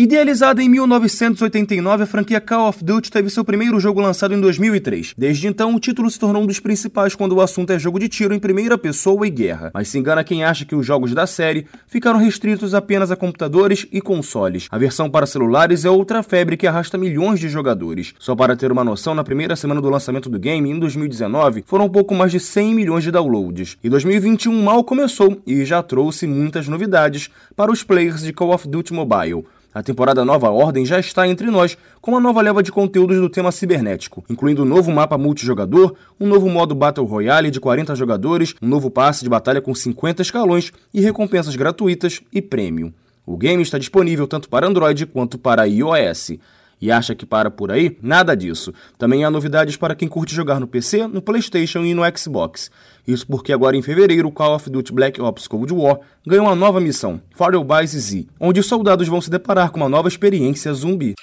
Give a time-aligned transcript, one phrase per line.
[0.00, 5.12] Idealizada em 1989, a franquia Call of Duty teve seu primeiro jogo lançado em 2003.
[5.14, 8.08] Desde então, o título se tornou um dos principais quando o assunto é jogo de
[8.08, 9.70] tiro em primeira pessoa e guerra.
[9.74, 13.86] Mas se engana quem acha que os jogos da série ficaram restritos apenas a computadores
[13.92, 14.68] e consoles.
[14.70, 18.14] A versão para celulares é outra febre que arrasta milhões de jogadores.
[18.18, 21.84] Só para ter uma noção, na primeira semana do lançamento do game, em 2019, foram
[21.84, 23.76] um pouco mais de 100 milhões de downloads.
[23.84, 28.66] E 2021 mal começou e já trouxe muitas novidades para os players de Call of
[28.66, 29.44] Duty Mobile.
[29.72, 33.30] A temporada Nova Ordem já está entre nós, com uma nova leva de conteúdos do
[33.30, 38.54] tema cibernético, incluindo um novo mapa multijogador, um novo modo Battle Royale de 40 jogadores,
[38.60, 42.92] um novo passe de batalha com 50 escalões e recompensas gratuitas e premium.
[43.24, 46.32] O game está disponível tanto para Android quanto para iOS
[46.80, 47.98] e acha que para por aí?
[48.02, 48.72] Nada disso.
[48.96, 52.70] Também há novidades para quem curte jogar no PC, no PlayStation e no Xbox.
[53.06, 56.54] Isso porque agora em fevereiro o Call of Duty Black Ops Cold War ganhou uma
[56.54, 60.72] nova missão, Farewell by Z, onde os soldados vão se deparar com uma nova experiência
[60.72, 61.14] zumbi.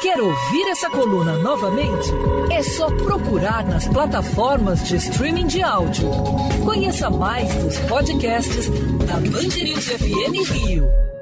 [0.00, 2.10] Quer ouvir essa coluna novamente?
[2.50, 6.10] É só procurar nas plataformas de streaming de áudio.
[6.64, 8.68] Conheça mais dos podcasts
[9.06, 11.15] da Band News FM Rio.